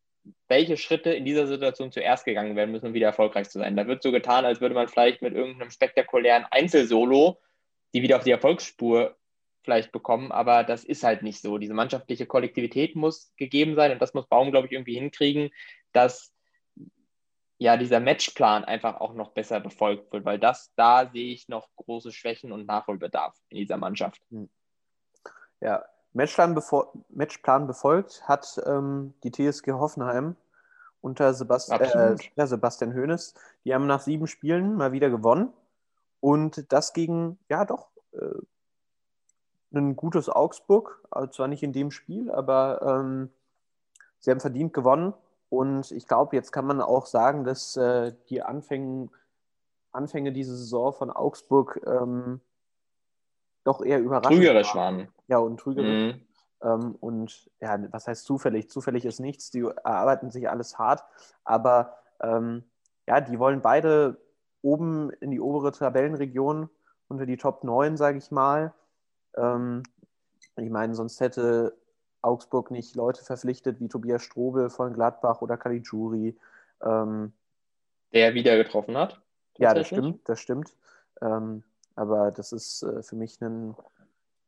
[0.48, 3.76] welche Schritte in dieser Situation zuerst gegangen werden müssen, um wieder erfolgreich zu sein.
[3.76, 7.40] Da wird so getan, als würde man vielleicht mit irgendeinem spektakulären Einzelsolo
[7.94, 9.16] die wieder auf die Erfolgsspur
[9.64, 11.58] vielleicht bekommen, aber das ist halt nicht so.
[11.58, 15.52] Diese mannschaftliche Kollektivität muss gegeben sein und das muss Baum, glaube ich, irgendwie hinkriegen,
[15.92, 16.34] dass
[17.58, 21.68] ja dieser Matchplan einfach auch noch besser befolgt wird, weil das, da sehe ich noch
[21.76, 24.22] große Schwächen und Nachholbedarf in dieser Mannschaft.
[24.32, 24.50] Hm.
[25.60, 30.38] Ja, Matchplan, befol Matchplan befolgt hat ähm, die TSG Hoffenheim
[31.02, 32.16] unter Sebast äh,
[32.48, 33.34] Sebastian Hoeneß.
[33.66, 35.54] Die haben nach sieben Spielen mal wieder gewonnen.
[36.20, 38.42] Und das gegen, ja doch, äh,
[39.72, 43.30] ein gutes Augsburg, also zwar nicht in dem Spiel, aber ähm,
[44.20, 45.14] sie haben verdient gewonnen.
[45.50, 49.10] Und ich glaube, jetzt kann man auch sagen, dass äh, die Anfänge,
[49.92, 52.40] Anfänge dieser Saison von Augsburg ähm,
[53.64, 54.98] doch eher überraschend Trügerisch waren.
[54.98, 55.08] waren.
[55.28, 56.16] Ja, und trügerisch.
[56.16, 56.22] Mhm.
[56.62, 58.70] Ähm, und ja, was heißt zufällig?
[58.70, 61.04] Zufällig ist nichts, die erarbeiten sich alles hart,
[61.44, 62.64] aber ähm,
[63.08, 64.20] ja, die wollen beide
[64.62, 66.70] oben in die obere Tabellenregion
[67.08, 68.74] unter die Top 9, sage ich mal.
[69.36, 69.84] Ähm,
[70.56, 71.76] ich meine, sonst hätte
[72.22, 76.38] Augsburg nicht Leute verpflichtet wie Tobias Strobel von Gladbach oder Caligiuri.
[76.82, 77.34] Ähm,
[78.14, 79.22] Der wieder getroffen hat.
[79.58, 80.76] Ja, das stimmt, das stimmt.
[81.22, 81.64] Ähm,
[81.96, 83.76] aber das ist äh, für mich ein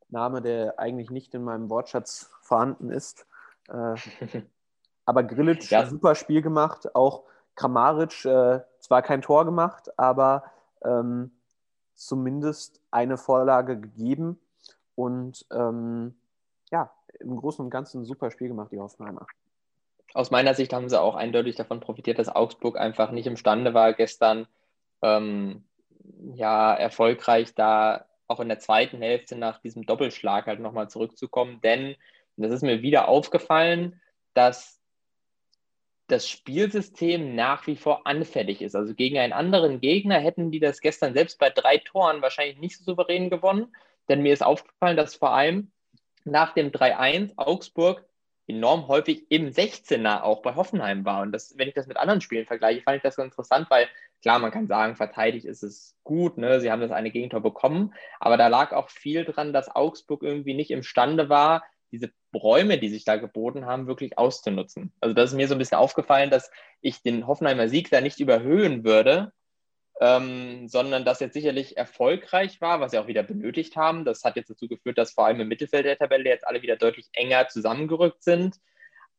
[0.10, 3.26] Name, der eigentlich nicht in meinem Wortschatz vorhanden ist.
[3.69, 3.95] Äh,
[5.06, 5.86] aber Grillitsch, ja.
[5.86, 6.95] super Spiel gemacht.
[6.95, 7.24] Auch
[7.56, 10.44] Kramaric äh, zwar kein Tor gemacht, aber
[10.84, 11.32] ähm,
[11.96, 14.39] zumindest eine Vorlage gegeben
[14.96, 16.15] und ähm,
[16.72, 19.28] ja, im Großen und Ganzen ein super Spiel gemacht, die Hoffenheimer.
[20.13, 23.94] Aus meiner Sicht haben sie auch eindeutig davon profitiert, dass Augsburg einfach nicht imstande war,
[23.94, 24.48] gestern
[25.02, 25.63] ähm,
[26.34, 31.62] ja erfolgreich da auch in der zweiten Hälfte nach diesem Doppelschlag halt nochmal zurückzukommen.
[31.62, 31.96] Denn,
[32.38, 34.02] das ist mir wieder aufgefallen,
[34.34, 34.81] dass
[36.12, 38.76] das Spielsystem nach wie vor anfällig ist.
[38.76, 42.78] Also gegen einen anderen Gegner hätten die das gestern selbst bei drei Toren wahrscheinlich nicht
[42.78, 43.74] so souverän gewonnen.
[44.10, 45.71] Denn mir ist aufgefallen, dass vor allem
[46.24, 48.06] nach dem 3-1 Augsburg
[48.47, 51.21] enorm häufig im 16er auch bei Hoffenheim war.
[51.21, 53.88] Und das, wenn ich das mit anderen Spielen vergleiche, fand ich das ganz interessant, weil
[54.21, 56.60] klar, man kann sagen, verteidigt ist es gut, ne?
[56.60, 60.54] sie haben das eine Gegentor bekommen, aber da lag auch viel dran, dass Augsburg irgendwie
[60.54, 64.94] nicht imstande war, diese Räume, die sich da geboten haben, wirklich auszunutzen.
[65.00, 68.20] Also das ist mir so ein bisschen aufgefallen, dass ich den Hoffenheimer Sieg da nicht
[68.20, 69.32] überhöhen würde,
[70.00, 74.06] ähm, sondern das jetzt sicherlich erfolgreich war, was sie auch wieder benötigt haben.
[74.06, 76.76] Das hat jetzt dazu geführt, dass vor allem im Mittelfeld der Tabelle jetzt alle wieder
[76.76, 78.60] deutlich enger zusammengerückt sind.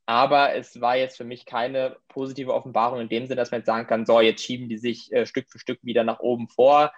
[0.06, 3.66] Aber es war jetzt für mich keine positive Offenbarung in dem Sinne, dass man jetzt
[3.66, 6.92] sagen kann, so, jetzt schieben die sich äh, Stück für Stück wieder nach oben vor.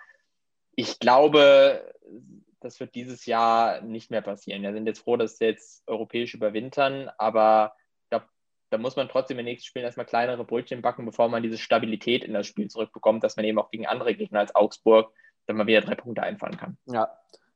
[0.75, 1.95] Ich glaube,
[2.65, 4.63] das wird dieses Jahr nicht mehr passieren.
[4.63, 7.75] Wir sind jetzt froh, dass sie jetzt europäisch überwintern, aber
[8.75, 12.25] da muss man trotzdem im nächsten Spiel erstmal kleinere Brötchen backen, bevor man diese Stabilität
[12.25, 15.13] in das Spiel zurückbekommt, dass man eben auch gegen andere Gegner als Augsburg
[15.47, 16.77] dann mal wieder drei Punkte einfahren kann.
[16.87, 17.09] Ja.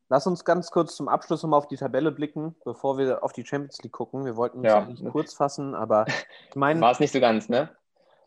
[0.09, 3.44] Lass uns ganz kurz zum Abschluss nochmal auf die Tabelle blicken, bevor wir auf die
[3.44, 4.25] Champions League gucken.
[4.25, 4.79] Wir wollten uns ja.
[4.79, 6.81] eigentlich kurz fassen, aber ich meine.
[6.81, 7.68] War es nicht so ganz, ne?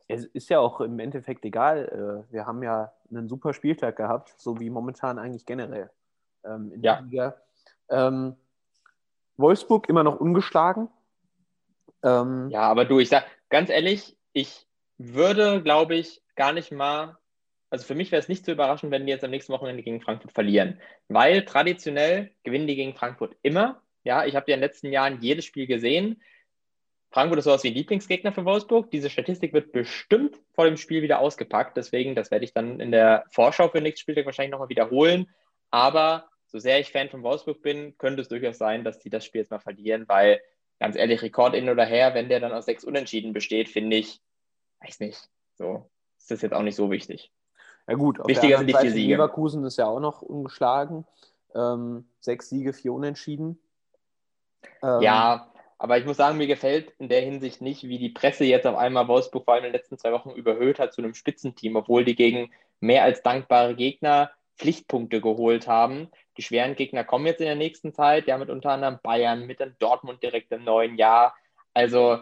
[0.10, 2.26] Es ist ja auch im Endeffekt egal.
[2.30, 5.90] Äh, wir haben ja einen super Spieltag gehabt, so wie momentan eigentlich generell
[6.46, 6.96] ähm, in ja.
[6.96, 7.42] der Liga.
[7.90, 8.36] Ähm,
[9.38, 10.90] Wolfsburg immer noch ungeschlagen,
[12.04, 17.18] ähm, ja, aber du, ich sag ganz ehrlich, ich würde, glaube ich, gar nicht mal,
[17.70, 20.02] also für mich wäre es nicht zu überraschen, wenn die jetzt am nächsten Wochenende gegen
[20.02, 23.82] Frankfurt verlieren, weil traditionell gewinnen die gegen Frankfurt immer.
[24.04, 26.22] Ja, ich habe ja in den letzten Jahren jedes Spiel gesehen.
[27.12, 28.90] Frankfurt ist sowas wie ein Lieblingsgegner für Wolfsburg.
[28.90, 31.76] Diese Statistik wird bestimmt vor dem Spiel wieder ausgepackt.
[31.76, 35.30] Deswegen, das werde ich dann in der Vorschau für den nächsten Spieltag wahrscheinlich nochmal wiederholen.
[35.72, 39.26] Aber so sehr ich Fan von Wolfsburg bin, könnte es durchaus sein, dass die das
[39.26, 40.42] Spiel jetzt mal verlieren, weil
[40.80, 44.20] ganz ehrlich, Rekord in oder her, wenn der dann aus sechs Unentschieden besteht, finde ich,
[44.82, 47.32] weiß nicht, so ist das jetzt auch nicht so wichtig.
[47.88, 49.14] Ja gut, auf wichtiger sind die Siege.
[49.14, 51.06] Leverkusen ist ja auch noch ungeschlagen.
[51.56, 53.60] Ähm, sechs Siege, vier Unentschieden.
[54.84, 58.44] Ähm, ja, aber ich muss sagen, mir gefällt in der Hinsicht nicht, wie die Presse
[58.44, 61.14] jetzt auf einmal Wolfsburg vor allem in den letzten zwei Wochen überhöht hat zu einem
[61.14, 66.10] Spitzenteam, obwohl die gegen mehr als dankbare Gegner Pflichtpunkte geholt haben.
[66.38, 69.60] Die schweren Gegner kommen jetzt in der nächsten Zeit, ja, mit unter anderem Bayern, mit
[69.60, 71.36] dann Dortmund direkt im neuen Jahr.
[71.74, 72.20] Also,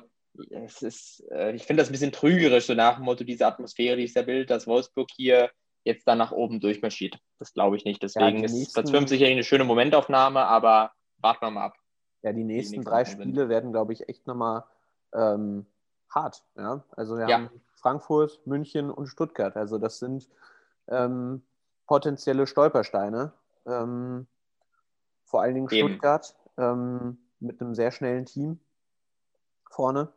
[0.49, 3.97] es ist, äh, ich finde das ein bisschen trügerisch, so nach dem Motto, diese Atmosphäre,
[3.97, 5.51] die ist ja Bild, dass Wolfsburg hier
[5.83, 7.19] jetzt da nach oben durchmarschiert.
[7.39, 8.01] Das glaube ich nicht.
[8.03, 11.75] Deswegen ja, ist nächsten, Platz 5 sicherlich eine schöne Momentaufnahme, aber warten wir mal ab.
[12.21, 13.49] Ja, die nächsten, die nächsten drei Spiele sind.
[13.49, 14.63] werden, glaube ich, echt nochmal
[15.13, 15.65] ähm,
[16.09, 16.43] hart.
[16.57, 16.83] Ja?
[16.91, 17.37] Also wir ja.
[17.37, 19.55] haben Frankfurt, München und Stuttgart.
[19.55, 20.27] Also das sind
[20.87, 21.43] ähm,
[21.87, 23.33] potenzielle Stolpersteine.
[23.65, 24.27] Ähm,
[25.25, 25.89] vor allen Dingen Eben.
[25.89, 28.59] Stuttgart ähm, mit einem sehr schnellen Team
[29.69, 30.09] vorne.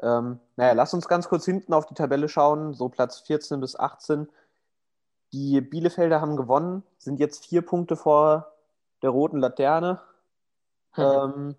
[0.00, 3.78] Ähm, naja, lass uns ganz kurz hinten auf die Tabelle schauen, so Platz 14 bis
[3.78, 4.28] 18.
[5.32, 8.52] Die Bielefelder haben gewonnen, sind jetzt vier Punkte vor
[9.02, 10.00] der roten Laterne.
[10.96, 11.02] Mhm.
[11.02, 11.56] Ähm,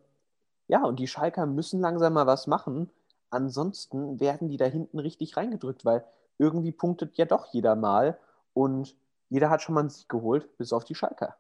[0.68, 2.90] ja, und die Schalker müssen langsam mal was machen.
[3.30, 6.04] Ansonsten werden die da hinten richtig reingedrückt, weil
[6.38, 8.18] irgendwie punktet ja doch jeder mal.
[8.54, 8.96] Und
[9.30, 11.38] jeder hat schon mal einen Sieg geholt, bis auf die Schalker.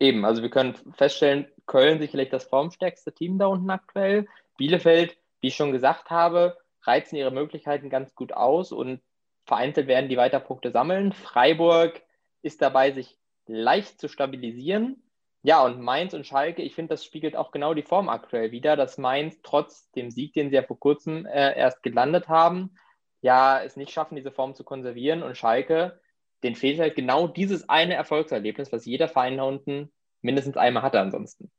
[0.00, 4.26] Eben, also wir können feststellen, Köln sicherlich das formstärkste Team da unten aktuell.
[4.56, 9.00] Bielefeld, wie ich schon gesagt habe, reizen ihre Möglichkeiten ganz gut aus und
[9.44, 11.12] vereinzelt werden die weiter Punkte sammeln.
[11.12, 12.00] Freiburg
[12.42, 15.02] ist dabei, sich leicht zu stabilisieren.
[15.42, 18.76] Ja, und Mainz und Schalke, ich finde, das spiegelt auch genau die Form aktuell wieder,
[18.76, 22.74] dass Mainz trotz dem Sieg, den sie ja vor kurzem äh, erst gelandet haben,
[23.20, 26.00] ja, es nicht schaffen, diese Form zu konservieren und Schalke
[26.42, 29.90] den fehlt halt genau dieses eine Erfolgserlebnis, was jeder Verein da unten
[30.22, 31.50] mindestens einmal hatte ansonsten.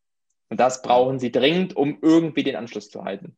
[0.49, 3.37] Und das brauchen sie dringend, um irgendwie den Anschluss zu halten.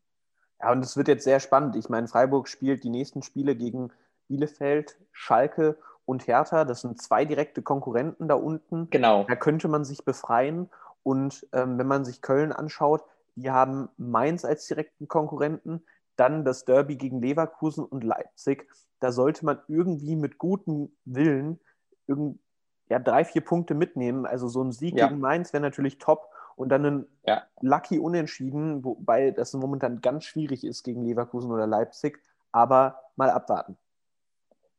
[0.62, 1.76] Ja, und es wird jetzt sehr spannend.
[1.76, 3.92] Ich meine, Freiburg spielt die nächsten Spiele gegen
[4.28, 6.64] Bielefeld, Schalke und Hertha.
[6.66, 8.90] Das sind zwei direkte Konkurrenten da unten.
[8.90, 9.26] Genau.
[9.28, 10.70] Da könnte man sich befreien.
[11.04, 13.04] Und ähm, wenn man sich Köln anschaut,
[13.36, 15.84] die haben Mainz als direkten Konkurrenten,
[16.22, 18.68] dann das Derby gegen Leverkusen und Leipzig
[19.02, 21.60] da sollte man irgendwie mit gutem Willen
[22.08, 22.40] irgend,
[22.88, 24.26] ja, drei, vier Punkte mitnehmen.
[24.26, 25.08] Also so ein Sieg ja.
[25.08, 27.44] gegen Mainz wäre natürlich top und dann ein ja.
[27.62, 32.20] Lucky Unentschieden, wobei das momentan ganz schwierig ist gegen Leverkusen oder Leipzig,
[32.52, 33.76] aber mal abwarten.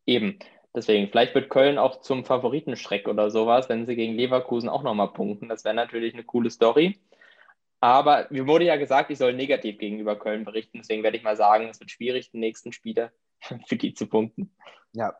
[0.07, 0.39] Eben.
[0.75, 5.13] Deswegen, vielleicht wird Köln auch zum Favoritenschreck oder sowas, wenn sie gegen Leverkusen auch nochmal
[5.13, 5.49] punkten.
[5.51, 6.99] Das wäre natürlich eine coole Story.
[7.83, 10.79] Aber mir wurde ja gesagt, ich soll negativ gegenüber Köln berichten.
[10.79, 13.13] Deswegen werde ich mal sagen, es wird schwierig, die nächsten Spiele
[13.67, 14.55] für die zu punkten.
[14.93, 15.17] Ja,